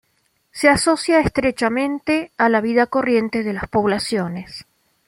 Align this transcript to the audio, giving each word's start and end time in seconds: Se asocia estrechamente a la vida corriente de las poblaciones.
Se 0.49 0.67
asocia 0.67 1.19
estrechamente 1.19 2.31
a 2.35 2.49
la 2.49 2.59
vida 2.59 2.87
corriente 2.87 3.43
de 3.43 3.53
las 3.53 3.69
poblaciones. 3.69 4.65